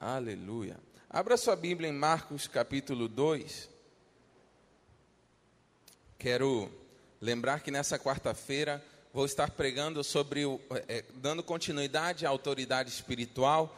[0.00, 0.78] Aleluia.
[1.10, 3.68] Abra sua Bíblia em Marcos capítulo 2.
[6.16, 6.70] Quero
[7.20, 8.80] lembrar que nessa quarta-feira
[9.12, 13.76] vou estar pregando sobre, o, é, dando continuidade à autoridade espiritual.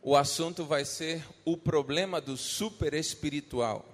[0.00, 3.84] O assunto vai ser o problema do super espiritual.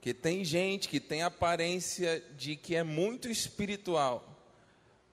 [0.00, 4.35] Que tem gente que tem aparência de que é muito espiritual,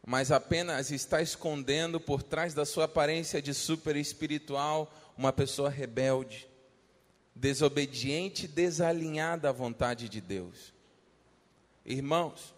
[0.05, 6.47] mas apenas está escondendo por trás da sua aparência de super espiritual uma pessoa rebelde,
[7.33, 10.73] desobediente, desalinhada à vontade de Deus.
[11.85, 12.53] Irmãos,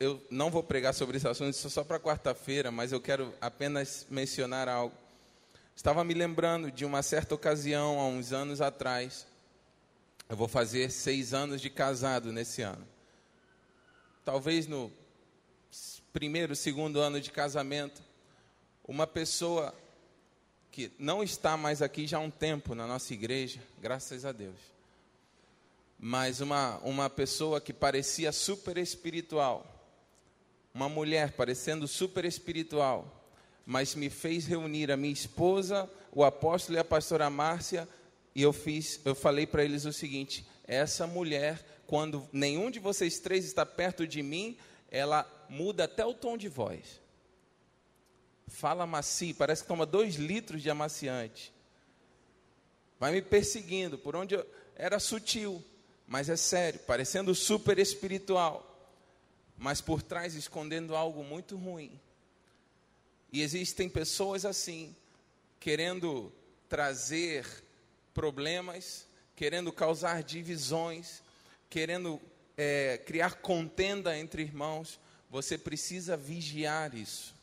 [0.00, 3.32] eu não vou pregar sobre esse assunto, isso é só para quarta-feira, mas eu quero
[3.40, 4.94] apenas mencionar algo.
[5.74, 9.26] Estava me lembrando de uma certa ocasião, há uns anos atrás.
[10.28, 12.86] Eu vou fazer seis anos de casado nesse ano.
[14.24, 14.92] Talvez no
[16.12, 18.02] primeiro, segundo ano de casamento,
[18.84, 19.74] uma pessoa
[20.70, 24.56] que não está mais aqui já há um tempo na nossa igreja, graças a Deus.
[25.98, 29.66] Mas uma, uma pessoa que parecia super espiritual,
[30.72, 33.14] uma mulher parecendo super espiritual,
[33.66, 37.88] mas me fez reunir a minha esposa, o apóstolo e a pastora Márcia,
[38.34, 43.18] e eu fiz, eu falei para eles o seguinte: essa mulher, quando nenhum de vocês
[43.18, 44.56] três está perto de mim,
[44.90, 47.00] ela muda até o tom de voz.
[48.46, 51.52] Fala macio, parece que toma dois litros de amaciante.
[52.98, 54.46] Vai me perseguindo, por onde eu.
[54.74, 55.62] Era sutil,
[56.06, 58.64] mas é sério, parecendo super espiritual,
[59.56, 62.00] mas por trás escondendo algo muito ruim.
[63.32, 64.94] E existem pessoas assim,
[65.60, 66.32] querendo
[66.68, 67.44] trazer
[68.14, 71.22] problemas, querendo causar divisões,
[71.68, 72.20] querendo
[72.56, 74.98] é, criar contenda entre irmãos.
[75.30, 77.34] Você precisa vigiar isso.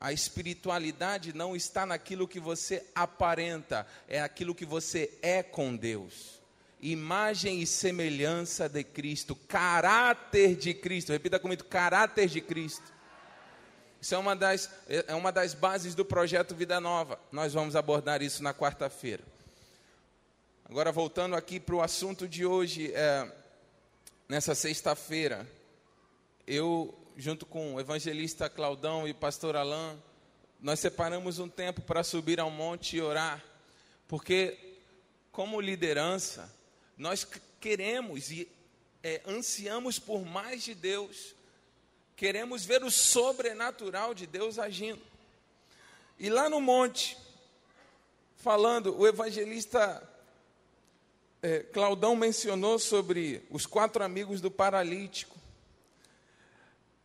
[0.00, 6.38] A espiritualidade não está naquilo que você aparenta, é aquilo que você é com Deus.
[6.80, 11.10] Imagem e semelhança de Cristo, caráter de Cristo.
[11.10, 12.92] Repita comigo: caráter de Cristo.
[14.00, 17.18] Isso é uma das, é uma das bases do projeto Vida Nova.
[17.32, 19.24] Nós vamos abordar isso na quarta-feira.
[20.64, 23.28] Agora, voltando aqui para o assunto de hoje, é,
[24.28, 25.44] nessa sexta-feira,
[26.46, 30.00] eu junto com o evangelista Claudão e pastor Alain,
[30.60, 33.44] nós separamos um tempo para subir ao monte e orar,
[34.06, 34.56] porque,
[35.32, 36.48] como liderança,
[36.96, 37.26] nós
[37.60, 38.48] queremos e
[39.02, 41.34] é, ansiamos por mais de Deus,
[42.14, 45.02] queremos ver o sobrenatural de Deus agindo.
[46.20, 47.18] E lá no monte,
[48.36, 50.08] falando, o evangelista
[51.42, 55.36] é, Claudão mencionou sobre os quatro amigos do paralítico.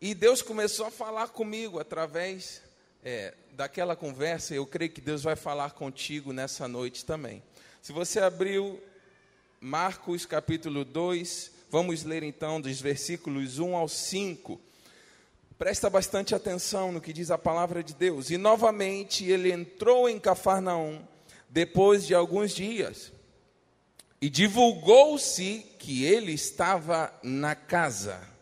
[0.06, 2.62] E Deus começou a falar comigo através
[3.06, 4.54] é, daquela conversa.
[4.54, 7.42] Eu creio que Deus vai falar contigo nessa noite também.
[7.82, 8.84] Se você abriu
[9.62, 14.60] Marcos capítulo 2, vamos ler então dos versículos 1 ao 5.
[15.58, 18.30] Presta bastante atenção no que diz a palavra de Deus.
[18.30, 21.02] E novamente ele entrou em Cafarnaum
[21.50, 23.10] depois de alguns dias.
[24.20, 28.34] E divulgou-se que ele estava na casa.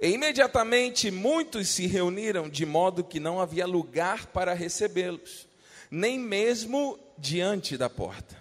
[0.00, 5.46] E imediatamente muitos se reuniram, de modo que não havia lugar para recebê-los,
[5.90, 8.40] nem mesmo diante da porta.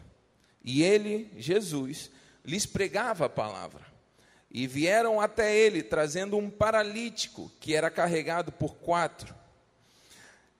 [0.63, 2.09] E ele, Jesus,
[2.45, 3.85] lhes pregava a palavra.
[4.49, 9.35] E vieram até ele, trazendo um paralítico que era carregado por quatro.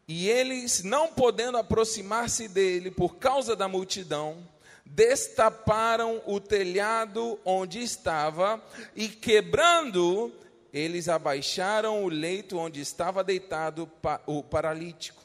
[0.08, 4.38] E eles, não podendo aproximar-se dele por causa da multidão,
[4.86, 8.62] destaparam o telhado onde estava
[8.96, 10.34] e, quebrando,
[10.74, 13.90] eles abaixaram o leito onde estava deitado
[14.25, 15.24] o paralítico.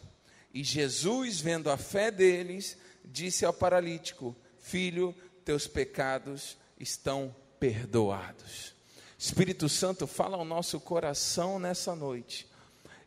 [0.52, 8.74] E Jesus, vendo a fé deles, disse ao paralítico: Filho, teus pecados estão perdoados.
[9.18, 12.46] Espírito Santo, fala ao nosso coração nessa noite.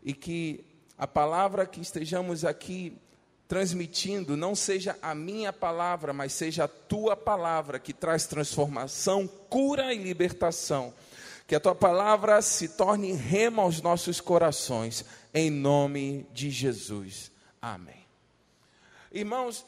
[0.03, 0.63] E que
[0.97, 2.97] a palavra que estejamos aqui
[3.47, 9.93] transmitindo não seja a minha palavra, mas seja a tua palavra que traz transformação, cura
[9.93, 10.93] e libertação
[11.47, 17.31] que a tua palavra se torne rema aos nossos corações, em nome de Jesus.
[17.61, 18.05] Amém.
[19.09, 19.65] Irmãos,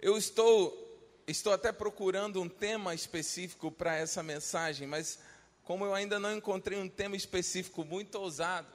[0.00, 0.82] eu estou
[1.26, 5.18] estou até procurando um tema específico para essa mensagem, mas
[5.64, 8.68] como eu ainda não encontrei um tema específico muito ousado,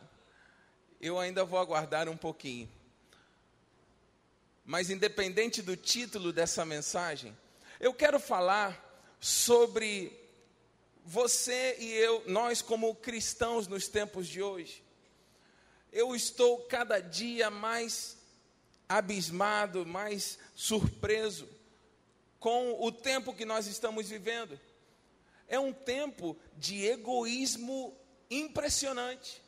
[0.99, 2.69] eu ainda vou aguardar um pouquinho.
[4.65, 7.35] Mas independente do título dessa mensagem,
[7.79, 10.20] eu quero falar sobre
[11.05, 14.83] você e eu, nós como cristãos nos tempos de hoje,
[15.91, 18.17] eu estou cada dia mais
[18.87, 21.47] abismado, mais surpreso
[22.39, 24.59] com o tempo que nós estamos vivendo.
[25.47, 27.95] É um tempo de egoísmo
[28.29, 29.41] impressionante.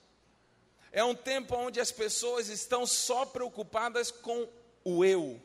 [0.91, 4.47] É um tempo onde as pessoas estão só preocupadas com
[4.83, 5.41] o eu,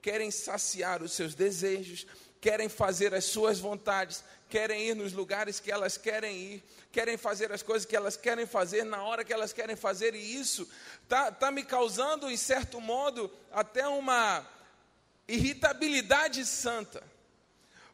[0.00, 2.06] querem saciar os seus desejos,
[2.40, 7.50] querem fazer as suas vontades, querem ir nos lugares que elas querem ir, querem fazer
[7.50, 10.68] as coisas que elas querem fazer na hora que elas querem fazer, e isso
[11.04, 14.46] está tá me causando, em certo modo, até uma
[15.26, 17.02] irritabilidade santa.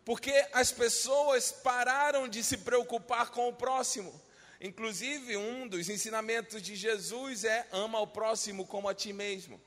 [0.05, 4.13] Porque as pessoas pararam de se preocupar com o próximo.
[4.61, 9.61] Inclusive, um dos ensinamentos de Jesus é ama o próximo como a ti mesmo.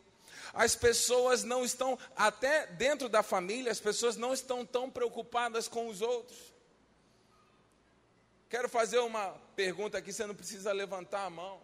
[0.54, 5.88] As pessoas não estão, até dentro da família, as pessoas não estão tão preocupadas com
[5.88, 6.51] os outros.
[8.52, 11.62] Quero fazer uma pergunta aqui, você não precisa levantar a mão,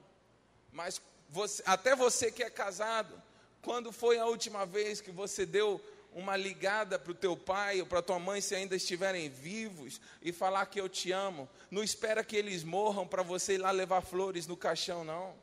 [0.72, 3.22] mas você, até você que é casado,
[3.62, 7.86] quando foi a última vez que você deu uma ligada para o teu pai ou
[7.86, 11.50] para tua mãe se ainda estiverem vivos e falar que eu te amo.
[11.70, 15.36] Não espera que eles morram para você ir lá levar flores no caixão, não.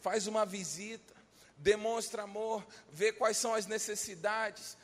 [0.00, 1.14] Faz uma visita,
[1.56, 4.76] demonstra amor, vê quais são as necessidades,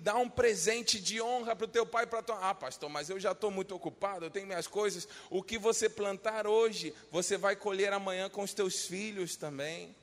[0.00, 2.50] dá um presente de honra para o teu pai para tua.
[2.50, 5.06] Ah, pastor, mas eu já estou muito ocupado, eu tenho minhas coisas.
[5.30, 9.94] O que você plantar hoje, você vai colher amanhã com os teus filhos também.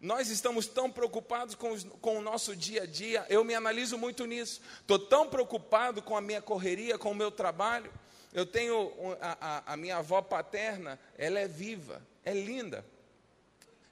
[0.00, 3.96] Nós estamos tão preocupados com, os, com, o nosso dia a dia, eu me analiso
[3.96, 4.60] muito nisso.
[4.80, 7.92] Estou tão preocupado com a minha correria, com o meu trabalho.
[8.32, 12.84] Eu tenho a, a, a, minha avó paterna, ela é viva, é linda.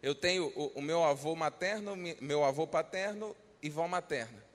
[0.03, 4.50] Eu tenho o, o meu avô materno, meu avô paterno e vó materna.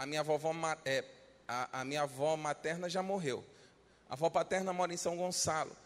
[0.00, 0.50] A minha, vovó,
[0.86, 1.04] é,
[1.46, 3.44] a, a minha avó materna já morreu.
[4.08, 5.76] A avó paterna mora em São Gonçalo.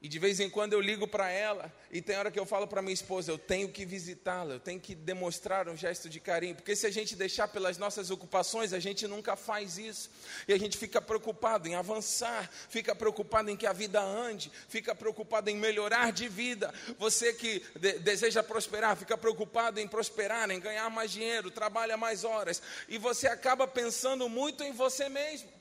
[0.00, 2.68] E de vez em quando eu ligo para ela e tem hora que eu falo
[2.68, 6.54] para minha esposa, eu tenho que visitá-la, eu tenho que demonstrar um gesto de carinho,
[6.54, 10.08] porque se a gente deixar pelas nossas ocupações, a gente nunca faz isso.
[10.46, 14.94] E a gente fica preocupado em avançar, fica preocupado em que a vida ande, fica
[14.94, 16.72] preocupado em melhorar de vida.
[16.96, 22.22] Você que de deseja prosperar, fica preocupado em prosperar, em ganhar mais dinheiro, trabalha mais
[22.22, 25.57] horas, e você acaba pensando muito em você mesmo.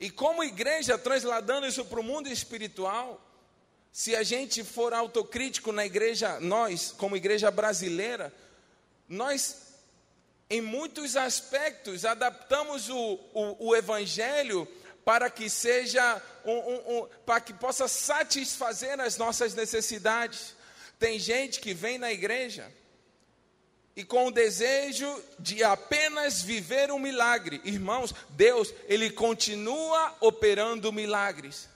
[0.00, 3.20] E como igreja, transladando isso para o mundo espiritual,
[3.92, 8.32] se a gente for autocrítico na igreja, nós, como igreja brasileira,
[9.08, 9.74] nós,
[10.48, 14.68] em muitos aspectos, adaptamos o, o, o evangelho
[15.04, 20.54] para que seja, um, um, um, para que possa satisfazer as nossas necessidades.
[20.98, 22.70] Tem gente que vem na igreja
[23.98, 27.60] e com o desejo de apenas viver um milagre.
[27.64, 31.68] Irmãos, Deus, ele continua operando milagres.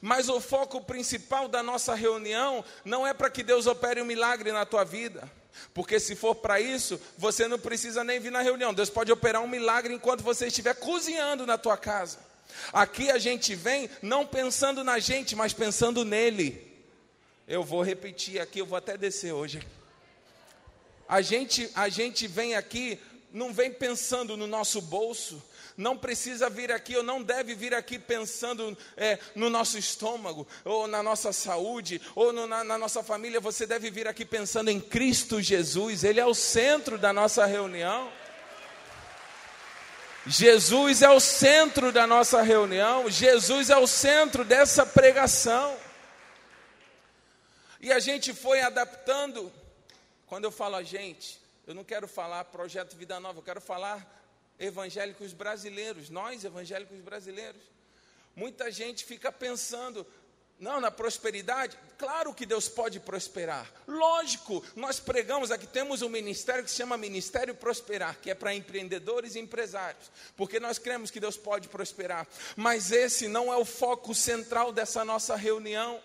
[0.00, 4.52] Mas o foco principal da nossa reunião não é para que Deus opere um milagre
[4.52, 5.28] na tua vida.
[5.74, 8.72] Porque se for para isso, você não precisa nem vir na reunião.
[8.72, 12.20] Deus pode operar um milagre enquanto você estiver cozinhando na tua casa.
[12.72, 16.64] Aqui a gente vem não pensando na gente, mas pensando nele.
[17.48, 19.66] Eu vou repetir aqui, eu vou até descer hoje.
[21.08, 22.98] A gente, a gente vem aqui,
[23.32, 25.42] não vem pensando no nosso bolso,
[25.76, 30.86] não precisa vir aqui, ou não deve vir aqui pensando é, no nosso estômago, ou
[30.86, 33.40] na nossa saúde, ou no, na, na nossa família.
[33.40, 38.10] Você deve vir aqui pensando em Cristo Jesus, Ele é o centro da nossa reunião.
[40.26, 45.76] Jesus é o centro da nossa reunião, Jesus é o centro dessa pregação.
[47.80, 49.52] E a gente foi adaptando
[50.26, 54.24] quando eu falo a gente, eu não quero falar projeto Vida Nova, eu quero falar
[54.58, 57.62] evangélicos brasileiros, nós evangélicos brasileiros.
[58.34, 60.06] Muita gente fica pensando,
[60.58, 63.70] não, na prosperidade, claro que Deus pode prosperar.
[63.86, 68.54] Lógico, nós pregamos aqui, temos um ministério que se chama Ministério Prosperar, que é para
[68.54, 72.26] empreendedores e empresários, porque nós cremos que Deus pode prosperar.
[72.56, 76.00] Mas esse não é o foco central dessa nossa reunião.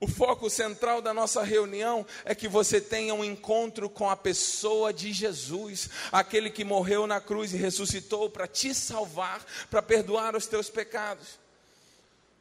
[0.00, 4.94] O foco central da nossa reunião é que você tenha um encontro com a pessoa
[4.94, 10.46] de Jesus, aquele que morreu na cruz e ressuscitou para te salvar, para perdoar os
[10.46, 11.38] teus pecados.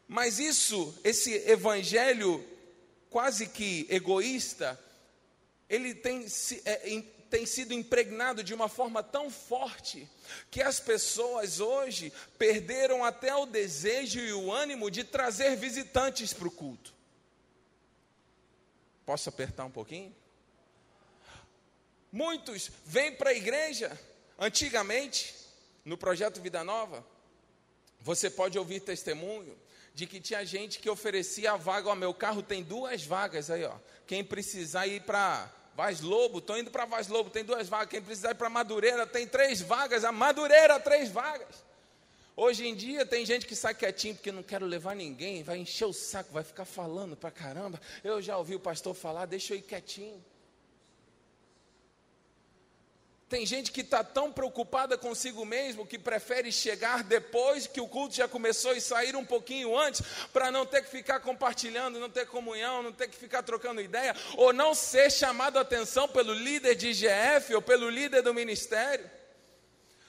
[0.08, 2.42] Mas isso, esse evangelho
[3.10, 4.80] quase que egoísta,
[5.70, 6.26] ele tem,
[6.64, 10.08] é, tem sido impregnado de uma forma tão forte
[10.50, 16.48] que as pessoas hoje perderam até o desejo e o ânimo de trazer visitantes para
[16.48, 16.99] o culto.
[19.10, 20.16] Posso apertar um pouquinho?
[22.12, 24.00] Muitos vêm para a igreja,
[24.38, 25.34] antigamente,
[25.84, 27.04] no projeto Vida Nova,
[28.00, 29.58] você pode ouvir testemunho
[29.96, 33.64] de que tinha gente que oferecia a vaga, ó, meu carro tem duas vagas aí,
[33.64, 33.76] ó.
[34.06, 37.90] Quem precisar ir para Vaz Lobo, estou indo para Vaz Lobo, tem duas vagas.
[37.90, 40.04] Quem precisar ir para Madureira, tem três vagas.
[40.04, 41.66] A Madureira, três vagas.
[42.42, 45.84] Hoje em dia tem gente que sai quietinho porque não quero levar ninguém, vai encher
[45.84, 47.82] o saco, vai ficar falando para caramba.
[48.02, 50.24] Eu já ouvi o pastor falar, deixa eu ir quietinho.
[53.28, 58.16] Tem gente que está tão preocupada consigo mesmo que prefere chegar depois que o culto
[58.16, 62.26] já começou e sair um pouquinho antes, para não ter que ficar compartilhando, não ter
[62.26, 66.74] comunhão, não ter que ficar trocando ideia, ou não ser chamado a atenção pelo líder
[66.76, 69.19] de IGF ou pelo líder do ministério.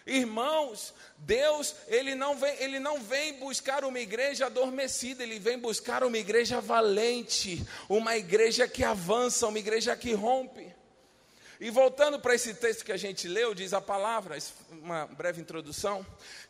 [0.07, 6.03] Irmãos, Deus, ele não, vem, ele não vem buscar uma igreja adormecida, ele vem buscar
[6.03, 10.75] uma igreja valente, uma igreja que avança, uma igreja que rompe.
[11.61, 14.39] E voltando para esse texto que a gente leu, diz a palavra,
[14.71, 16.05] uma breve introdução,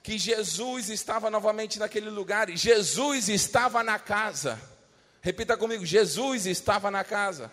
[0.04, 4.60] que Jesus estava novamente naquele lugar e Jesus estava na casa.
[5.20, 7.50] Repita comigo: Jesus estava na casa.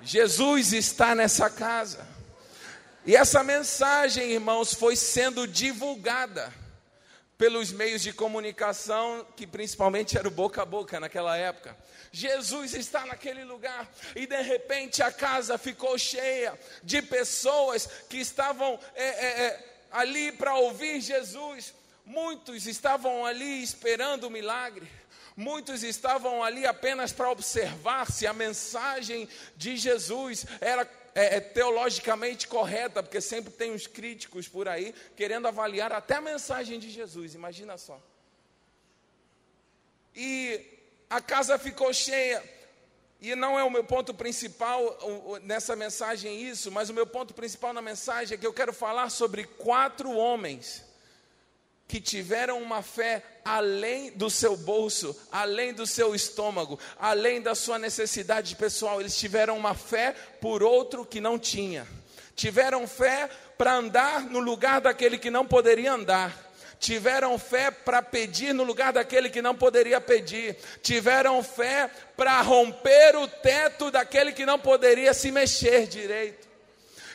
[0.00, 2.06] Jesus está nessa casa.
[3.04, 6.52] E essa mensagem, irmãos, foi sendo divulgada
[7.38, 11.74] pelos meios de comunicação, que principalmente era o boca a boca naquela época.
[12.12, 18.78] Jesus está naquele lugar e de repente a casa ficou cheia de pessoas que estavam
[18.94, 21.72] é, é, é, ali para ouvir Jesus.
[22.04, 24.86] Muitos estavam ali esperando o milagre.
[25.34, 29.26] Muitos estavam ali apenas para observar se a mensagem
[29.56, 35.48] de Jesus era é, é, teologicamente correta, porque sempre tem uns críticos por aí querendo
[35.48, 38.00] avaliar até a mensagem de Jesus, imagina só.
[40.14, 40.60] E
[41.08, 42.42] a casa ficou cheia.
[43.20, 44.98] E não é o meu ponto principal
[45.42, 49.10] nessa mensagem isso, mas o meu ponto principal na mensagem é que eu quero falar
[49.10, 50.89] sobre quatro homens
[51.90, 57.80] que tiveram uma fé além do seu bolso, além do seu estômago, além da sua
[57.80, 59.00] necessidade pessoal.
[59.00, 61.84] Eles tiveram uma fé por outro que não tinha.
[62.36, 63.28] Tiveram fé
[63.58, 68.90] para andar no lugar daquele que não poderia andar tiveram fé para pedir no lugar
[68.90, 75.12] daquele que não poderia pedir, tiveram fé para romper o teto daquele que não poderia
[75.12, 76.49] se mexer direito.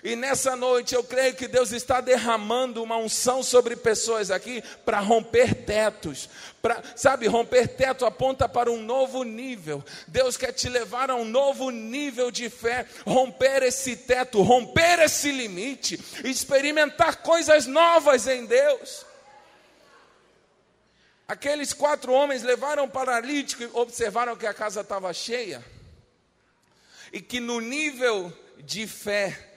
[0.05, 4.99] E nessa noite eu creio que Deus está derramando uma unção sobre pessoas aqui para
[4.99, 6.29] romper tetos.
[6.61, 9.83] Pra, sabe, romper teto aponta para um novo nível.
[10.07, 15.31] Deus quer te levar a um novo nível de fé, romper esse teto, romper esse
[15.31, 19.03] limite, experimentar coisas novas em Deus.
[21.27, 25.65] Aqueles quatro homens levaram o paralítico e observaram que a casa estava cheia.
[27.11, 29.54] E que no nível de fé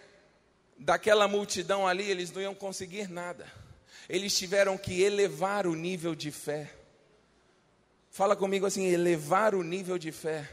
[0.78, 3.47] daquela multidão ali, eles não iam conseguir nada.
[4.08, 6.73] Eles tiveram que elevar o nível de fé.
[8.11, 10.49] Fala comigo assim: elevar o nível de fé.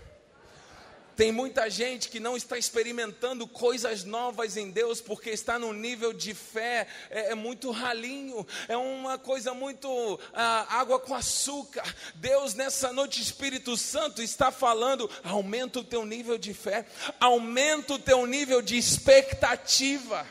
[1.16, 6.12] Tem muita gente que não está experimentando coisas novas em Deus porque está num nível
[6.12, 11.84] de fé é, é muito ralinho, é uma coisa muito ah, água com açúcar.
[12.16, 16.86] Deus, nessa noite, Espírito Santo está falando: aumenta o teu nível de fé,
[17.18, 20.28] aumenta o teu nível de expectativa,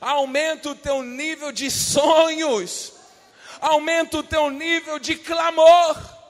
[0.00, 2.92] aumenta o teu nível de sonhos,
[3.60, 6.20] aumenta o teu nível de clamor.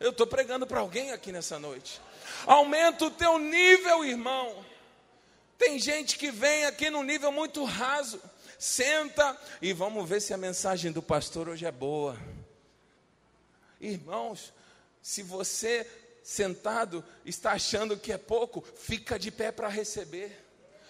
[0.00, 2.00] Eu estou pregando para alguém aqui nessa noite.
[2.46, 4.64] Aumenta o teu nível, irmão.
[5.58, 8.20] Tem gente que vem aqui num nível muito raso.
[8.58, 12.18] Senta e vamos ver se a mensagem do pastor hoje é boa.
[13.80, 14.52] Irmãos,
[15.02, 15.86] se você
[16.22, 20.44] sentado está achando que é pouco, fica de pé para receber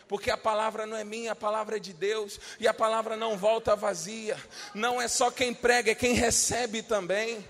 [0.07, 3.37] porque a palavra não é minha, a palavra é de Deus, e a palavra não
[3.37, 4.37] volta vazia,
[4.75, 7.45] não é só quem prega, é quem recebe também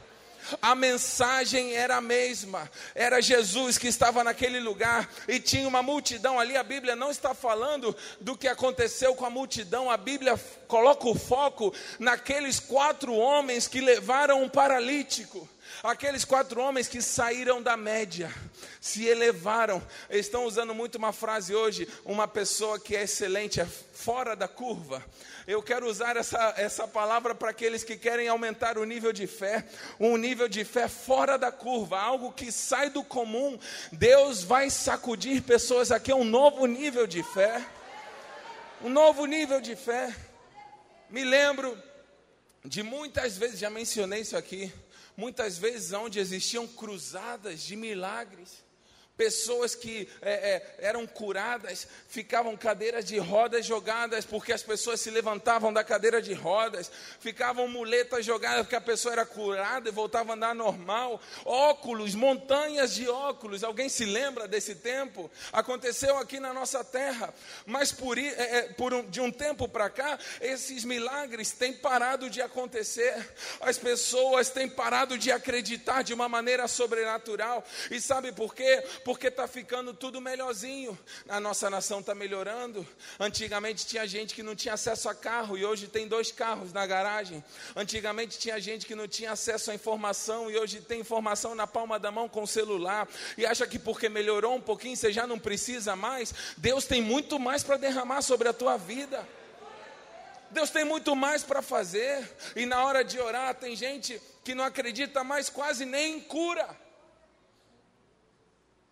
[0.60, 6.38] a mensagem era a mesma, era Jesus que estava naquele lugar e tinha uma multidão
[6.38, 6.56] ali.
[6.56, 11.14] A Bíblia não está falando do que aconteceu com a multidão, a Bíblia coloca o
[11.14, 15.48] foco naqueles quatro homens que levaram um paralítico.
[15.82, 18.32] Aqueles quatro homens que saíram da média,
[18.80, 24.36] se elevaram, estão usando muito uma frase hoje, uma pessoa que é excelente, é fora
[24.36, 25.04] da curva.
[25.46, 29.66] Eu quero usar essa, essa palavra para aqueles que querem aumentar o nível de fé,
[30.00, 33.58] um nível de fé fora da curva, algo que sai do comum.
[33.92, 37.62] Deus vai sacudir pessoas aqui a um novo nível de fé.
[38.82, 40.14] Um novo nível de fé.
[41.10, 41.76] Me lembro
[42.64, 44.72] de muitas vezes, já mencionei isso aqui,
[45.14, 48.64] muitas vezes onde existiam cruzadas de milagres
[49.16, 55.08] Pessoas que é, é, eram curadas ficavam cadeiras de rodas jogadas porque as pessoas se
[55.08, 56.90] levantavam da cadeira de rodas,
[57.20, 61.20] ficavam muletas jogadas porque a pessoa era curada e voltava a andar normal.
[61.44, 63.62] Óculos, montanhas de óculos.
[63.62, 65.30] Alguém se lembra desse tempo?
[65.52, 67.32] Aconteceu aqui na nossa terra,
[67.64, 72.28] mas por, é, é, por um, de um tempo para cá, esses milagres têm parado
[72.28, 73.14] de acontecer.
[73.60, 77.64] As pessoas têm parado de acreditar de uma maneira sobrenatural.
[77.92, 78.82] E sabe por quê?
[79.04, 80.98] Porque está ficando tudo melhorzinho.
[81.28, 82.86] A nossa nação está melhorando.
[83.20, 86.86] Antigamente tinha gente que não tinha acesso a carro e hoje tem dois carros na
[86.86, 87.44] garagem.
[87.76, 91.98] Antigamente tinha gente que não tinha acesso à informação e hoje tem informação na palma
[91.98, 93.06] da mão com o celular.
[93.36, 96.32] E acha que porque melhorou um pouquinho você já não precisa mais.
[96.56, 99.26] Deus tem muito mais para derramar sobre a tua vida.
[100.50, 102.26] Deus tem muito mais para fazer.
[102.56, 106.83] E na hora de orar, tem gente que não acredita mais quase nem em cura.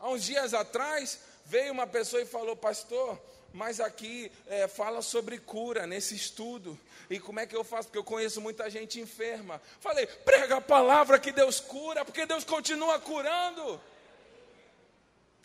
[0.02, 3.16] Há uns dias atrás, veio uma pessoa e falou, pastor,
[3.52, 6.76] mas aqui é, fala sobre cura nesse estudo.
[7.09, 7.87] E como é que eu faço?
[7.87, 9.62] Porque eu conheço muita gente enferma.
[9.78, 13.80] Falei, prega a palavra que Deus cura, porque Deus continua curando.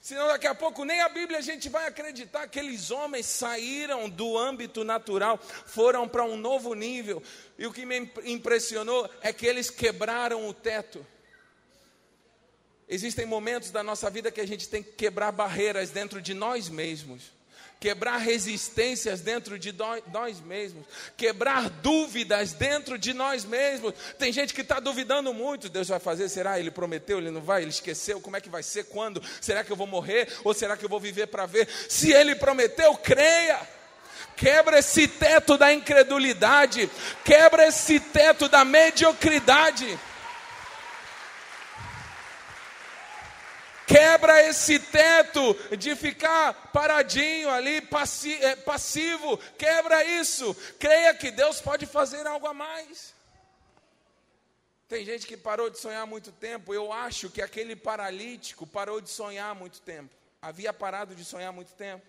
[0.01, 2.41] Senão daqui a pouco nem a Bíblia a gente vai acreditar.
[2.41, 5.37] Aqueles homens saíram do âmbito natural,
[5.67, 7.21] foram para um novo nível.
[7.59, 11.05] E o que me impressionou é que eles quebraram o teto.
[12.89, 16.69] Existem momentos da nossa vida que a gente tem que quebrar barreiras dentro de nós
[16.69, 17.33] mesmos,
[17.81, 19.73] quebrar resistências dentro de
[20.13, 20.85] nós mesmos,
[21.17, 23.93] quebrar dúvidas dentro de nós mesmos.
[24.17, 26.29] Tem gente que está duvidando muito: Deus vai fazer?
[26.29, 26.59] Será?
[26.59, 27.17] Ele prometeu?
[27.17, 27.61] Ele não vai?
[27.61, 28.21] Ele esqueceu?
[28.21, 28.85] Como é que vai ser?
[28.85, 29.21] Quando?
[29.41, 30.29] Será que eu vou morrer?
[30.45, 31.67] Ou será que eu vou viver para ver?
[31.89, 33.59] Se Ele prometeu, creia.
[34.37, 36.89] Quebra esse teto da incredulidade,
[37.25, 39.99] quebra esse teto da mediocridade.
[43.87, 47.77] Quebra esse teto de ficar paradinho ali,
[48.41, 49.37] é, passivo.
[49.57, 50.53] Quebra isso.
[50.77, 53.15] Creia que Deus pode fazer algo a mais.
[54.89, 56.73] Tem gente que parou de sonhar muito tempo.
[56.73, 60.13] Eu acho que aquele paralítico parou de sonhar muito tempo.
[60.41, 62.05] Havia parado de sonhar muito tempo.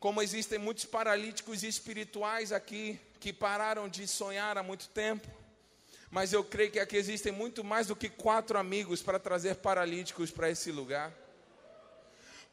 [0.00, 5.28] Como existem muitos paralíticos espirituais aqui que pararam de sonhar há muito tempo.
[6.10, 10.30] Mas eu creio que aqui existem muito mais do que quatro amigos para trazer paralíticos
[10.30, 11.12] para esse lugar.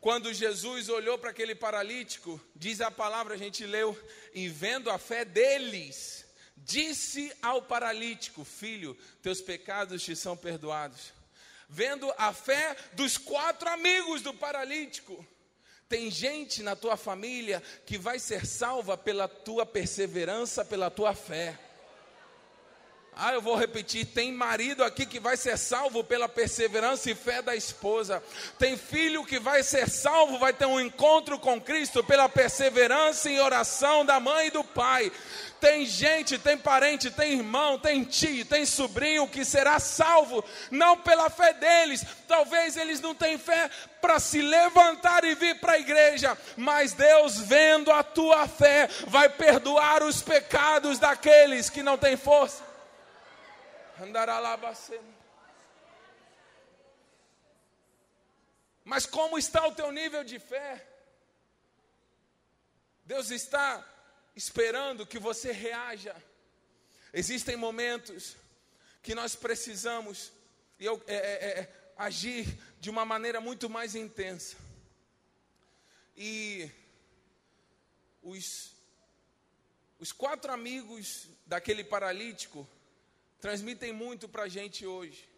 [0.01, 3.97] Quando Jesus olhou para aquele paralítico, diz a palavra, a gente leu,
[4.33, 6.25] e vendo a fé deles,
[6.57, 11.13] disse ao paralítico: Filho, teus pecados te são perdoados.
[11.67, 15.25] Vendo a fé dos quatro amigos do paralítico,
[15.89, 21.59] tem gente na tua família que vai ser salva pela tua perseverança, pela tua fé.
[23.17, 27.41] Ah, eu vou repetir: tem marido aqui que vai ser salvo pela perseverança e fé
[27.41, 28.21] da esposa.
[28.59, 33.39] Tem filho que vai ser salvo, vai ter um encontro com Cristo pela perseverança e
[33.39, 35.09] oração da mãe e do pai.
[35.61, 41.29] Tem gente, tem parente, tem irmão, tem tio, tem sobrinho que será salvo, não pela
[41.29, 42.05] fé deles.
[42.27, 43.69] Talvez eles não tenham fé
[44.01, 49.29] para se levantar e vir para a igreja, mas Deus, vendo a tua fé, vai
[49.29, 52.64] perdoar os pecados daqueles que não têm força.
[58.83, 60.85] Mas como está o teu nível de fé?
[63.05, 63.83] Deus está
[64.35, 66.15] esperando que você reaja.
[67.13, 68.35] Existem momentos
[69.01, 70.31] que nós precisamos
[70.79, 74.57] eu, é, é, é, agir de uma maneira muito mais intensa.
[76.17, 76.69] E
[78.21, 78.73] os,
[79.99, 82.67] os quatro amigos daquele paralítico
[83.45, 85.29] transmitem muito para a gente hoje.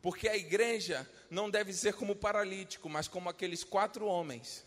[0.00, 4.64] Porque a igreja não deve ser como paralítico, mas como aqueles quatro homens.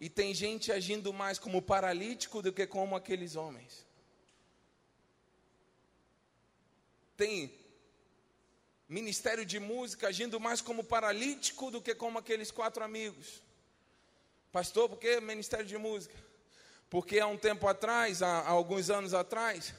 [0.00, 3.86] E tem gente agindo mais como paralítico do que como aqueles homens.
[7.16, 7.56] Tem
[8.88, 13.40] ministério de música agindo mais como paralítico do que como aqueles quatro amigos.
[14.50, 16.18] Pastor, por que ministério de música?
[16.90, 19.72] Porque há um tempo atrás, há, há alguns anos atrás,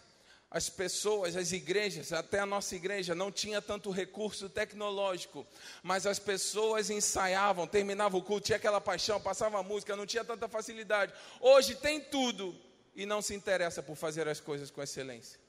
[0.53, 5.47] as pessoas, as igrejas, até a nossa igreja não tinha tanto recurso tecnológico,
[5.81, 10.47] mas as pessoas ensaiavam, terminavam o culto, tinha aquela paixão, passava música, não tinha tanta
[10.47, 11.11] facilidade.
[11.41, 12.55] Hoje tem tudo
[12.95, 15.39] e não se interessa por fazer as coisas com excelência.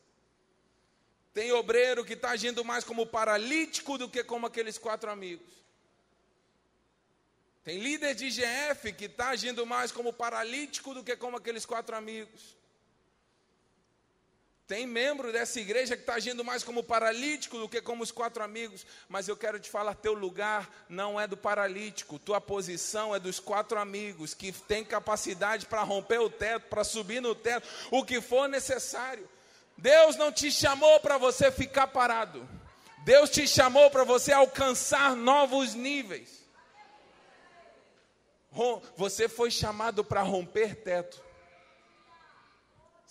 [1.34, 5.52] Tem obreiro que está agindo mais como paralítico do que como aqueles quatro amigos.
[7.62, 11.94] Tem líder de GF que está agindo mais como paralítico do que como aqueles quatro
[11.94, 12.56] amigos.
[14.66, 18.42] Tem membro dessa igreja que está agindo mais como paralítico do que como os quatro
[18.42, 23.20] amigos, mas eu quero te falar: teu lugar não é do paralítico, tua posição é
[23.20, 28.02] dos quatro amigos que tem capacidade para romper o teto, para subir no teto, o
[28.02, 29.28] que for necessário.
[29.76, 32.48] Deus não te chamou para você ficar parado,
[33.04, 36.42] Deus te chamou para você alcançar novos níveis.
[38.96, 41.20] Você foi chamado para romper teto.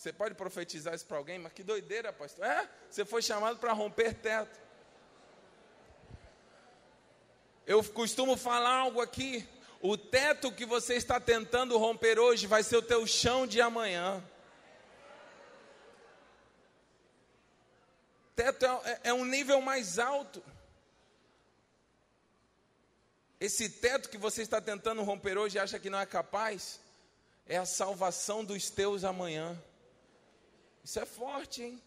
[0.03, 1.39] Você pode profetizar isso para alguém?
[1.39, 2.43] Mas que doideira, pastor.
[2.43, 4.59] É, você foi chamado para romper teto.
[7.65, 9.47] Eu costumo falar algo aqui.
[9.79, 14.21] O teto que você está tentando romper hoje vai ser o teu chão de amanhã.
[18.35, 20.43] Teto é, é, é um nível mais alto.
[23.39, 26.81] Esse teto que você está tentando romper hoje e acha que não é capaz,
[27.47, 29.57] é a salvação dos teus amanhã.
[30.83, 31.81] Isso é forte, hein?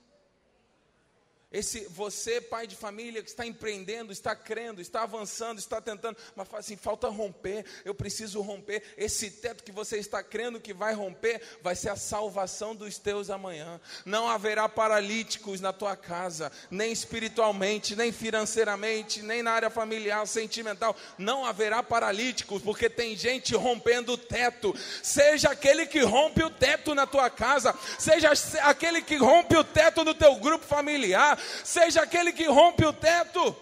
[1.57, 6.47] Esse você, pai de família, que está empreendendo, está crendo, está avançando, está tentando, mas
[6.47, 8.83] fala assim: falta romper, eu preciso romper.
[8.95, 13.31] Esse teto que você está crendo que vai romper, vai ser a salvação dos teus
[13.31, 13.81] amanhã.
[14.05, 20.95] Não haverá paralíticos na tua casa, nem espiritualmente, nem financeiramente, nem na área familiar, sentimental.
[21.17, 24.75] Não haverá paralíticos, porque tem gente rompendo o teto.
[25.03, 30.05] Seja aquele que rompe o teto na tua casa, seja aquele que rompe o teto
[30.05, 33.57] no teu grupo familiar seja aquele que rompe o teto.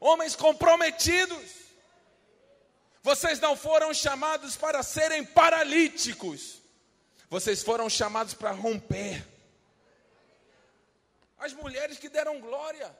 [0.00, 1.58] Homens comprometidos.
[3.02, 6.60] Vocês não foram chamados para serem paralíticos.
[7.30, 9.26] Vocês foram chamados para romper.
[11.38, 12.94] As mulheres que deram glória.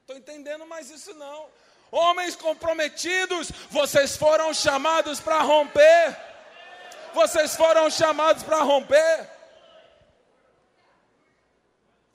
[0.00, 1.48] Estou entendendo mais isso não.
[1.90, 6.16] Homens comprometidos, vocês foram chamados para romper.
[7.14, 9.37] Vocês foram chamados para romper.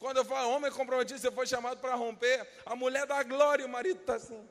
[0.03, 2.45] Quando eu falo homem comprometido, você foi chamado para romper.
[2.65, 4.49] A mulher da glória, o marido está assim.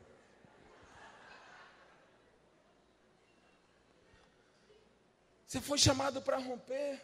[5.47, 7.03] Você foi chamado para romper.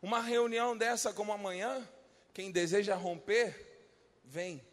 [0.00, 1.86] Uma reunião dessa como amanhã,
[2.32, 3.54] quem deseja romper,
[4.24, 4.66] vem,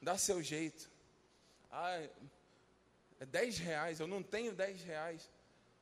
[0.00, 0.90] dá seu jeito.
[1.70, 2.02] Ah,
[3.20, 5.30] é 10 reais, eu não tenho 10 reais.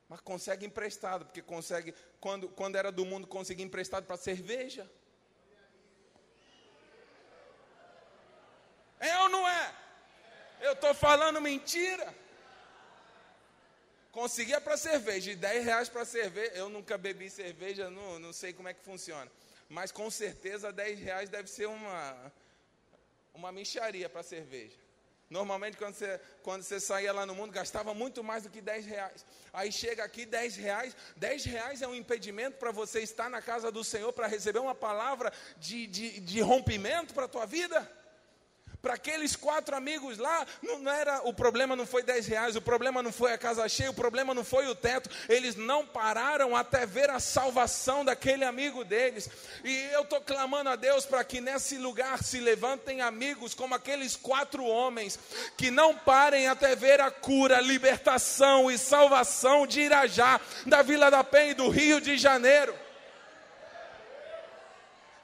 [0.07, 4.87] Mas consegue emprestado, porque consegue, quando, quando era do mundo, conseguia emprestado para cerveja.
[9.01, 9.75] É ou não é?
[10.61, 12.15] Eu estou falando mentira.
[14.11, 16.51] Conseguia para cerveja, e 10 reais para cerveja.
[16.53, 19.29] Eu nunca bebi cerveja, não, não sei como é que funciona.
[19.67, 22.31] Mas com certeza 10 reais deve ser uma,
[23.33, 24.77] uma micharia para cerveja.
[25.31, 28.85] Normalmente, quando você, quando você saía lá no mundo, gastava muito mais do que 10
[28.85, 29.25] reais.
[29.53, 30.95] Aí chega aqui 10 reais.
[31.15, 34.75] 10 reais é um impedimento para você estar na casa do Senhor para receber uma
[34.75, 37.89] palavra de, de, de rompimento para a tua vida.
[38.81, 42.61] Para aqueles quatro amigos lá, não, não, era o problema não foi 10 reais, o
[42.61, 45.07] problema não foi a casa cheia, o problema não foi o teto.
[45.29, 49.29] Eles não pararam até ver a salvação daquele amigo deles.
[49.63, 54.15] E eu estou clamando a Deus para que nesse lugar se levantem amigos como aqueles
[54.15, 55.19] quatro homens,
[55.55, 61.23] que não parem até ver a cura, libertação e salvação de Irajá, da Vila da
[61.23, 62.73] Penha e do Rio de Janeiro.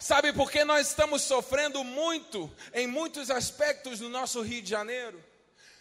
[0.08, 5.22] Sabe por que nós estamos sofrendo muito em muitos aspectos no nosso Rio de Janeiro?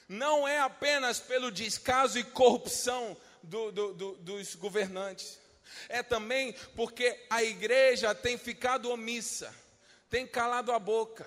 [0.09, 5.39] Não é apenas pelo descaso e corrupção do, do, do, dos governantes,
[5.89, 9.55] é também porque a igreja tem ficado omissa,
[10.11, 11.25] tem calado a boca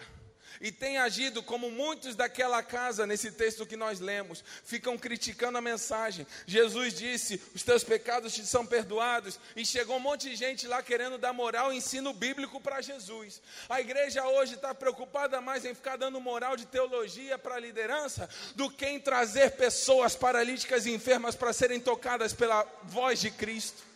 [0.62, 5.62] e tem agido como muitos daquela casa, nesse texto que nós lemos, ficam criticando a
[5.62, 6.28] mensagem.
[6.46, 10.84] Jesus disse: Os teus pecados te são perdoados, e chegou um monte de gente lá
[10.84, 13.42] querendo dar moral e ensino bíblico para Jesus.
[13.70, 18.30] A igreja hoje está preocupada mais em ficar dando moral de teologia para a liderança
[18.56, 23.89] do que em trazer pessoas paralíticas e enfermas para serem tocadas pela voz de Cristo.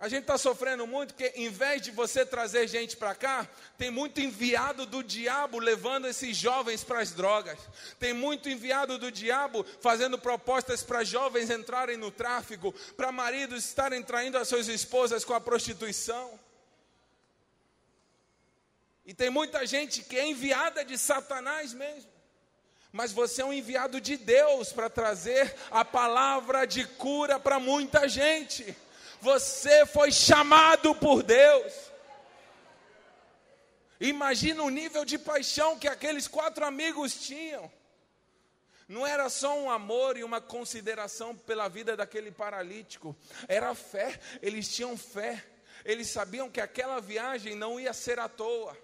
[0.00, 3.90] A gente está sofrendo muito porque, em vez de você trazer gente para cá, tem
[3.90, 7.58] muito enviado do diabo levando esses jovens para as drogas.
[7.98, 14.00] Tem muito enviado do diabo fazendo propostas para jovens entrarem no tráfico, para maridos estarem
[14.00, 16.38] traindo as suas esposas com a prostituição.
[19.04, 22.10] E tem muita gente que é enviada de Satanás mesmo.
[22.92, 28.08] Mas você é um enviado de Deus para trazer a palavra de cura para muita
[28.08, 28.76] gente.
[29.20, 31.72] Você foi chamado por Deus.
[34.00, 37.70] Imagina o nível de paixão que aqueles quatro amigos tinham.
[38.86, 43.14] Não era só um amor e uma consideração pela vida daquele paralítico,
[43.46, 45.44] era fé, eles tinham fé.
[45.84, 48.76] Eles sabiam que aquela viagem não ia ser à toa.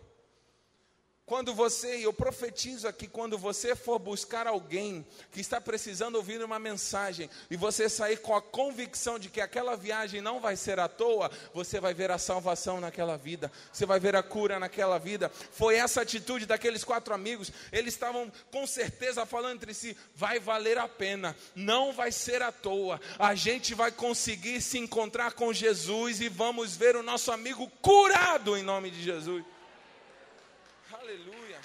[1.26, 6.58] Quando você, eu profetizo aqui, quando você for buscar alguém que está precisando ouvir uma
[6.58, 10.86] mensagem e você sair com a convicção de que aquela viagem não vai ser à
[10.86, 15.30] toa, você vai ver a salvação naquela vida, você vai ver a cura naquela vida.
[15.30, 20.76] Foi essa atitude daqueles quatro amigos, eles estavam com certeza falando entre si: vai valer
[20.76, 26.20] a pena, não vai ser à toa, a gente vai conseguir se encontrar com Jesus
[26.20, 29.42] e vamos ver o nosso amigo curado em nome de Jesus.
[31.04, 31.60] Aleluia.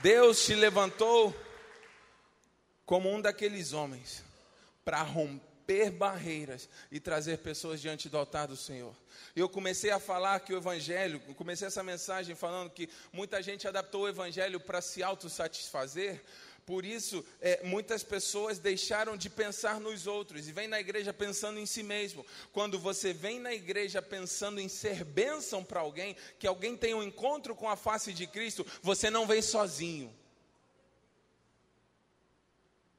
[0.00, 1.36] Deus te levantou
[2.86, 4.24] como um daqueles homens
[4.86, 8.96] para romper barreiras e trazer pessoas diante do altar do Senhor.
[9.36, 14.04] Eu comecei a falar que o Evangelho, comecei essa mensagem falando que muita gente adaptou
[14.04, 16.24] o Evangelho para se autossatisfazer,
[16.64, 21.58] por isso, é, muitas pessoas deixaram de pensar nos outros e vem na igreja pensando
[21.58, 22.24] em si mesmo.
[22.52, 27.02] Quando você vem na igreja pensando em ser bênção para alguém, que alguém tenha um
[27.02, 30.14] encontro com a face de Cristo, você não vem sozinho.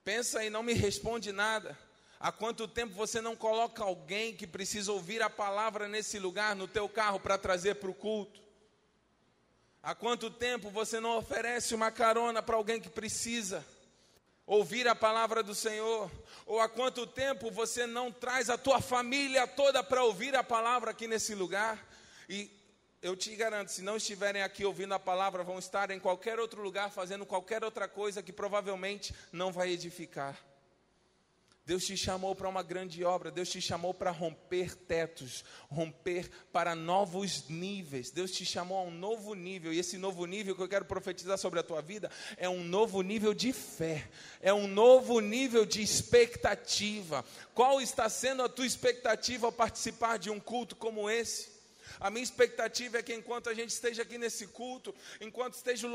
[0.04, 1.78] Pensa e não me responde nada.
[2.19, 6.67] Há quanto tempo você não coloca alguém que precisa ouvir a palavra nesse lugar, no
[6.67, 8.41] teu carro, para trazer para o culto?
[9.86, 13.65] Há quanto tempo você não oferece uma carona para alguém que precisa
[14.48, 16.10] ouvir a palavra do Senhor?
[16.46, 20.91] Ou há quanto tempo você não traz a tua família toda para ouvir a palavra
[20.91, 21.86] aqui nesse lugar?
[22.30, 22.50] E
[23.02, 26.62] eu te garanto, se não estiverem aqui ouvindo a palavra, vão estar em qualquer outro
[26.62, 30.41] lugar fazendo qualquer outra coisa que provavelmente não vai edificar.
[31.65, 36.76] Deus te chamou para uma grande obra, Deus te chamou para romper tetos, romper para
[36.76, 38.12] novos níveis.
[38.12, 41.38] Deus te chamou a um novo nível, e esse novo nível que eu quero profetizar
[41.38, 44.10] sobre a tua vida é um novo nível de fé,
[44.41, 47.23] é um novo nível de expectativa.
[47.54, 51.53] Qual está sendo a tua expectativa ao participar de um culto como esse?
[51.99, 55.88] A minha expectativa é que enquanto a gente esteja aqui nesse culto, enquanto esteja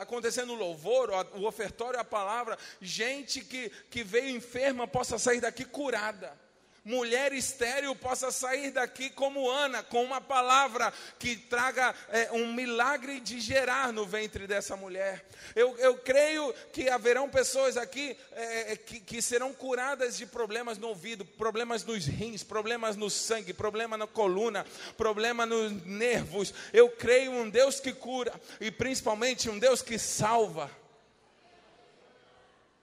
[0.00, 5.64] acontecendo o louvor, o ofertório, a palavra, gente que, que veio enferma possa sair daqui
[5.64, 6.43] curada
[6.84, 13.20] mulher estéril possa sair daqui como Ana, com uma palavra que traga é, um milagre
[13.20, 15.24] de gerar no ventre dessa mulher.
[15.56, 20.76] Eu, eu creio que haverão pessoas aqui é, é, que, que serão curadas de problemas
[20.76, 24.66] no ouvido, problemas nos rins, problemas no sangue, problema na coluna,
[24.96, 26.52] problema nos nervos.
[26.72, 30.70] Eu creio um Deus que cura e principalmente um Deus que salva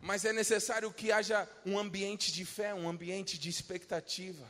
[0.02, 4.46] mas é necessário que haja um ambiente de fé, um ambiente de expectativa.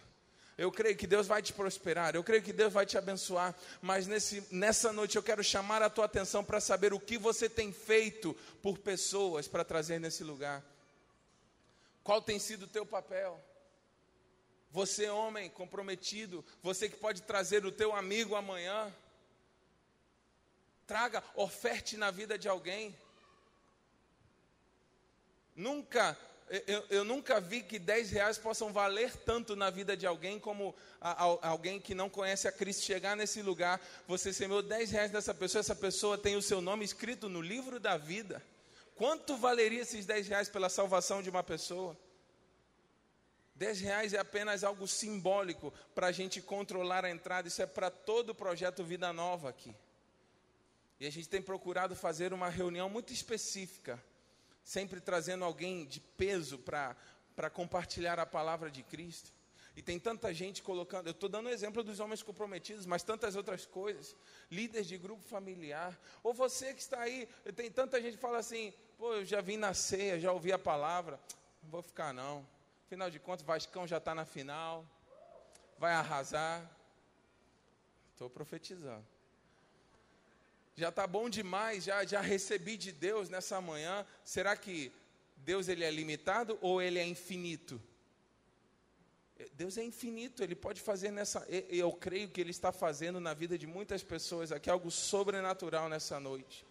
[0.57, 4.05] Eu creio que Deus vai te prosperar, eu creio que Deus vai te abençoar, mas
[4.07, 7.73] nesse, nessa noite eu quero chamar a tua atenção para saber o que você tem
[7.73, 10.63] feito por pessoas para trazer nesse lugar.
[12.03, 13.39] Qual tem sido o teu papel?
[14.71, 18.93] Você, homem comprometido, você que pode trazer o teu amigo amanhã,
[20.87, 22.95] traga, oferte na vida de alguém.
[25.55, 26.17] Nunca,
[26.67, 30.75] eu, eu, nunca vi que 10 reais possam valer tanto na vida de alguém como
[30.99, 33.79] a, a, alguém que não conhece a Cristo chegar nesse lugar.
[34.07, 37.79] Você semeou 10 reais dessa pessoa, essa pessoa tem o seu nome escrito no livro
[37.79, 38.41] da vida.
[38.95, 41.97] Quanto valeria esses 10 reais pela salvação de uma pessoa?
[43.55, 47.91] 10 reais é apenas algo simbólico para a gente controlar a entrada, isso é para
[47.91, 49.75] todo o projeto Vida Nova aqui.
[50.99, 54.01] E a gente tem procurado fazer uma reunião muito específica
[54.63, 59.34] sempre trazendo alguém de peso para compartilhar a palavra de Cristo.
[59.76, 63.38] E tem tanta gente colocando, eu estou dando o exemplo dos homens comprometidos, mas tantas
[63.38, 64.15] outras coisas,
[64.50, 68.74] líderes de grupo familiar, ou você que está aí, tem tanta gente que fala assim,
[68.97, 71.17] pô, eu já vim na ceia, já ouvi a palavra,
[71.63, 72.45] não vou ficar não.
[72.86, 74.86] Afinal de contas, Vascão já está na final,
[75.78, 76.69] vai arrasar.
[78.12, 79.11] Estou profetizando
[80.75, 84.05] já está bom demais, já, já recebi de Deus nessa manhã.
[84.23, 84.91] Será que
[85.38, 87.81] Deus ele é limitado ou ele é infinito?
[89.53, 91.45] Deus é infinito, Ele pode fazer nessa.
[91.49, 96.19] Eu creio que Ele está fazendo na vida de muitas pessoas aqui algo sobrenatural nessa
[96.19, 96.65] noite.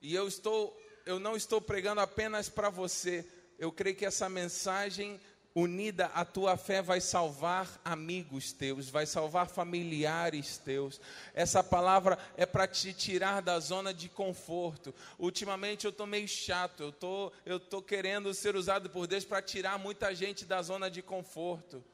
[0.00, 3.26] E eu estou, eu não estou pregando apenas para você.
[3.58, 5.20] Eu creio que essa mensagem
[5.54, 11.00] unida a tua fé vai salvar amigos teus, vai salvar familiares teus.
[11.34, 14.94] Essa palavra é para te tirar da zona de conforto.
[15.18, 19.42] Ultimamente eu estou meio chato, eu tô, eu tô querendo ser usado por Deus para
[19.42, 21.84] tirar muita gente da zona de conforto.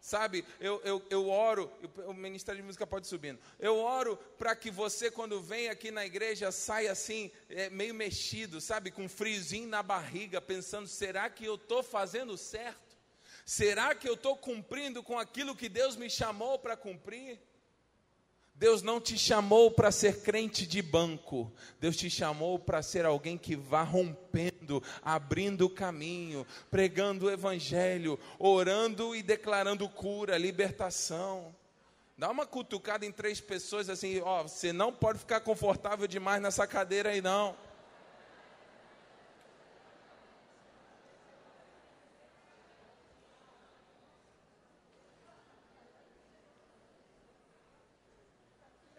[0.00, 1.70] Sabe, eu, eu, eu oro,
[2.06, 3.38] o Ministério de Música pode subindo.
[3.58, 8.62] Eu oro para que você, quando vem aqui na igreja, saia assim, é, meio mexido,
[8.62, 12.96] sabe, com friozinho na barriga, pensando: será que eu estou fazendo certo?
[13.44, 17.38] Será que eu estou cumprindo com aquilo que Deus me chamou para cumprir?
[18.54, 23.38] Deus não te chamou para ser crente de banco, Deus te chamou para ser alguém
[23.38, 24.49] que vá rompendo,
[25.02, 31.54] abrindo o caminho, pregando o evangelho, orando e declarando cura, libertação.
[32.16, 36.66] Dá uma cutucada em três pessoas assim, ó, você não pode ficar confortável demais nessa
[36.66, 37.56] cadeira aí não.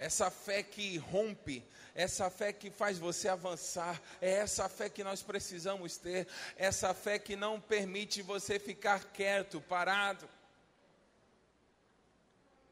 [0.01, 5.21] Essa fé que rompe, essa fé que faz você avançar, é essa fé que nós
[5.21, 10.27] precisamos ter, essa fé que não permite você ficar quieto, parado.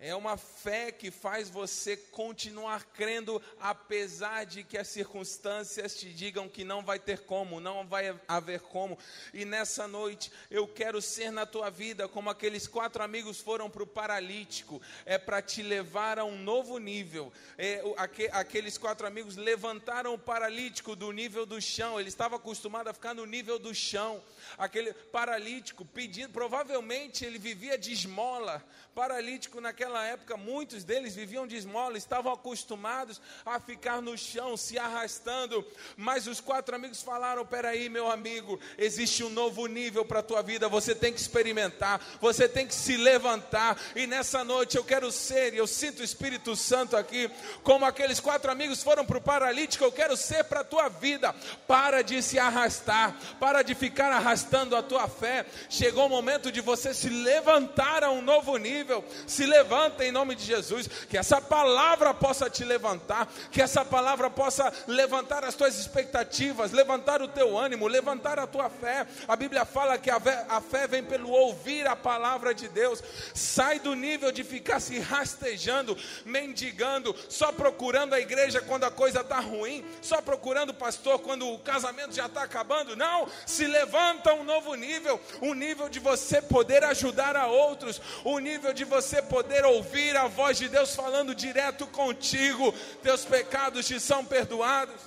[0.01, 6.47] É uma fé que faz você continuar crendo, apesar de que as circunstâncias te digam
[6.47, 8.97] que não vai ter como, não vai haver como.
[9.33, 13.83] E nessa noite eu quero ser na tua vida como aqueles quatro amigos foram para
[13.83, 17.33] o paralítico, é para te levar a um novo nível.
[17.57, 17.83] É,
[18.31, 23.13] aqueles quatro amigos levantaram o paralítico do nível do chão, ele estava acostumado a ficar
[23.13, 24.23] no nível do chão.
[24.57, 28.63] Aquele paralítico pedindo, provavelmente ele vivia de esmola.
[28.95, 34.55] Paralítico naquela naquela época, muitos deles viviam de esmola, estavam acostumados a ficar no chão,
[34.55, 35.65] se arrastando.
[35.97, 40.41] Mas os quatro amigos falaram: peraí, meu amigo, existe um novo nível para a tua
[40.43, 43.79] vida, você tem que experimentar, você tem que se levantar.
[43.95, 47.29] E nessa noite eu quero ser, e eu sinto o Espírito Santo aqui,
[47.63, 51.35] como aqueles quatro amigos foram para o paralítico, eu quero ser para a tua vida.
[51.67, 55.45] Para de se arrastar, para de ficar arrastando a tua fé.
[55.69, 59.03] Chegou o momento de você se levantar a um novo nível.
[59.25, 63.85] Se levanta levanta em nome de Jesus, que essa palavra possa te levantar, que essa
[63.85, 69.07] palavra possa levantar as tuas expectativas, levantar o teu ânimo, levantar a tua fé.
[69.25, 70.19] A Bíblia fala que a
[70.61, 73.01] fé, vem pelo ouvir a palavra de Deus.
[73.33, 79.21] Sai do nível de ficar se rastejando, mendigando, só procurando a igreja quando a coisa
[79.21, 82.97] está ruim, só procurando o pastor quando o casamento já está acabando.
[82.97, 88.39] Não, se levanta um novo nível, um nível de você poder ajudar a outros, um
[88.39, 93.99] nível de você poder ouvir a voz de Deus falando direto contigo, teus pecados te
[93.99, 95.01] são perdoados.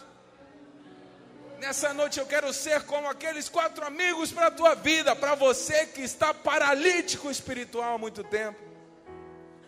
[1.58, 5.86] Nessa noite eu quero ser como aqueles quatro amigos para a tua vida, para você
[5.86, 8.60] que está paralítico espiritual há muito tempo.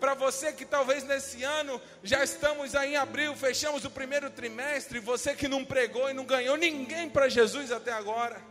[0.00, 4.98] Para você que talvez nesse ano já estamos aí em abril, fechamos o primeiro trimestre,
[4.98, 8.42] você que não pregou e não ganhou ninguém para Jesus até agora.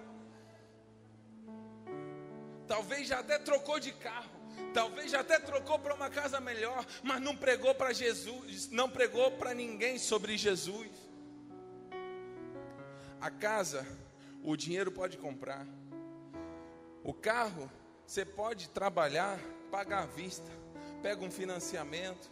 [2.67, 4.42] Talvez já até trocou de carro
[4.73, 9.31] talvez já até trocou para uma casa melhor, mas não pregou para Jesus, não pregou
[9.31, 10.89] para ninguém sobre Jesus.
[13.21, 13.87] A casa,
[14.43, 15.65] o dinheiro pode comprar.
[17.03, 17.71] O carro,
[18.05, 19.39] você pode trabalhar,
[19.71, 20.49] pagar à vista,
[21.01, 22.31] pega um financiamento.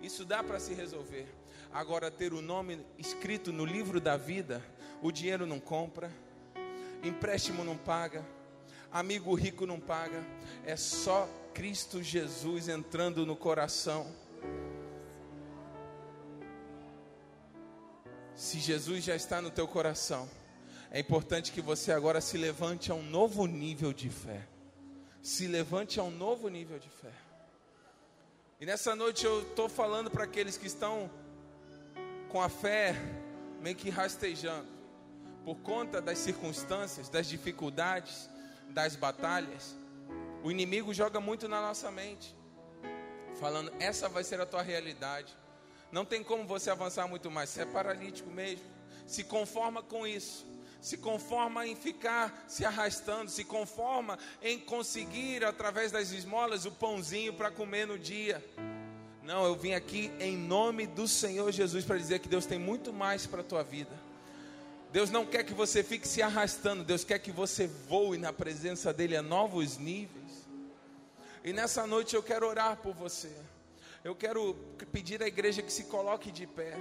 [0.00, 1.26] Isso dá para se resolver.
[1.72, 4.62] Agora, ter o nome escrito no livro da vida,
[5.00, 6.10] o dinheiro não compra,
[7.02, 8.24] empréstimo não paga,
[8.90, 10.22] amigo rico não paga,
[10.64, 14.10] é só Cristo Jesus entrando no coração.
[18.34, 20.28] Se Jesus já está no teu coração,
[20.90, 24.46] é importante que você agora se levante a um novo nível de fé.
[25.22, 27.12] Se levante a um novo nível de fé.
[28.60, 31.10] E nessa noite eu estou falando para aqueles que estão
[32.28, 32.96] com a fé
[33.60, 34.68] meio que rastejando,
[35.44, 38.28] por conta das circunstâncias, das dificuldades,
[38.70, 39.76] das batalhas.
[40.42, 42.34] O inimigo joga muito na nossa mente,
[43.38, 45.36] falando: essa vai ser a tua realidade.
[45.90, 48.64] Não tem como você avançar muito mais, você é paralítico mesmo.
[49.06, 50.50] Se conforma com isso.
[50.80, 57.32] Se conforma em ficar se arrastando, se conforma em conseguir através das esmolas o pãozinho
[57.34, 58.44] para comer no dia.
[59.22, 62.92] Não, eu vim aqui em nome do Senhor Jesus para dizer que Deus tem muito
[62.92, 63.96] mais para a tua vida.
[64.92, 68.92] Deus não quer que você fique se arrastando, Deus quer que você voe na presença
[68.92, 70.21] dEle a novos níveis.
[71.44, 73.30] E nessa noite eu quero orar por você.
[74.04, 74.56] Eu quero
[74.90, 76.76] pedir à igreja que se coloque de pé.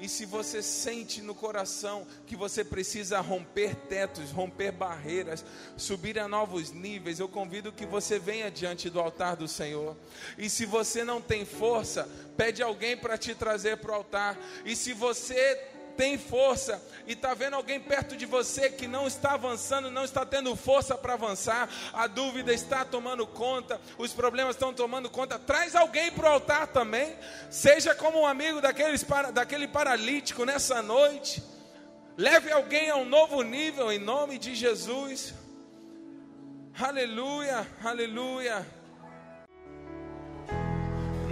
[0.00, 5.44] E se você sente no coração que você precisa romper tetos, romper barreiras,
[5.76, 9.96] subir a novos níveis, eu convido que você venha diante do altar do Senhor.
[10.36, 14.36] E se você não tem força, pede alguém para te trazer para o altar.
[14.64, 19.32] E se você tem força e está vendo alguém perto de você que não está
[19.32, 24.72] avançando, não está tendo força para avançar, a dúvida está tomando conta, os problemas estão
[24.72, 27.16] tomando conta, traz alguém para o altar também,
[27.50, 31.42] seja como um amigo daqueles, daquele paralítico nessa noite,
[32.16, 35.34] leve alguém a um novo nível em nome de Jesus.
[36.78, 38.66] Aleluia, aleluia.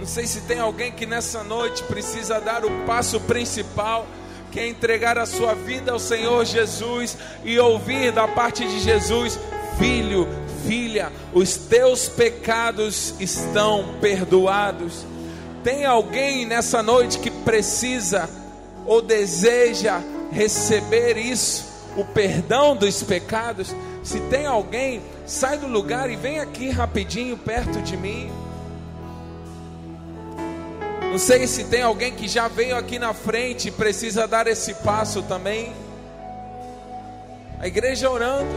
[0.03, 4.05] Não sei se tem alguém que nessa noite precisa dar o passo principal,
[4.53, 9.39] que é entregar a sua vida ao Senhor Jesus e ouvir da parte de Jesus:
[9.79, 10.27] Filho,
[10.67, 15.07] filha, os teus pecados estão perdoados.
[15.63, 18.29] Tem alguém nessa noite que precisa
[18.85, 20.01] ou deseja
[20.31, 21.65] receber isso,
[21.97, 23.73] o perdão dos pecados?
[24.03, 28.29] Se tem alguém, sai do lugar e vem aqui rapidinho perto de mim.
[31.13, 34.73] Não sei se tem alguém que já veio aqui na frente e precisa dar esse
[34.73, 35.71] passo também.
[37.59, 38.49] A igreja orando.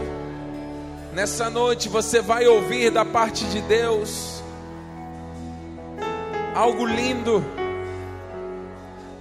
[1.13, 4.41] Nessa noite você vai ouvir da parte de Deus
[6.55, 7.45] algo lindo.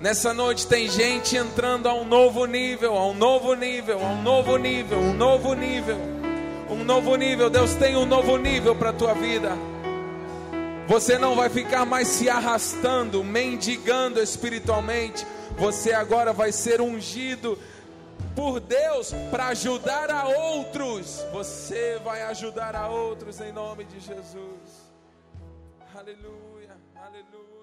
[0.01, 4.22] Nessa noite tem gente entrando a um novo nível, a um novo nível, a um
[4.22, 5.99] novo nível, um novo nível,
[6.70, 7.51] um novo nível.
[7.51, 9.76] Deus tem um novo nível para a tua vida.
[10.89, 15.26] Você não vai ficar mais se arrastando, mendigando espiritualmente.
[15.59, 17.59] Você agora vai ser ungido
[18.37, 21.24] por Deus para ajudar a outros.
[21.32, 24.87] Você vai ajudar a outros em nome de Jesus.
[25.93, 27.55] Aleluia, aleluia.